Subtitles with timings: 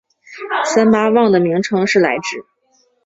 [0.65, 2.43] 三巴旺的名称是来至。